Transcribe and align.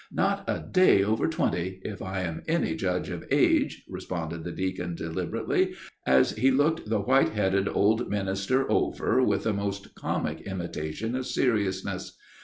"Not 0.11 0.45
a 0.49 0.57
day 0.71 1.03
over 1.03 1.27
twenty, 1.27 1.79
if 1.85 2.01
I 2.01 2.21
am 2.21 2.41
any 2.47 2.75
judge 2.75 3.11
of 3.11 3.23
age," 3.29 3.83
responded 3.87 4.43
the 4.43 4.51
deacon 4.51 4.95
deliberately, 4.95 5.75
as 6.07 6.31
he 6.31 6.49
looked 6.49 6.89
the 6.89 7.01
white 7.01 7.29
headed 7.29 7.67
old 7.67 8.09
minister 8.09 8.65
over 8.71 9.21
with 9.21 9.45
a 9.45 9.53
most 9.53 9.93
comic 9.93 10.41
imitation 10.41 11.15
of 11.15 11.27
seriousness. 11.27 12.17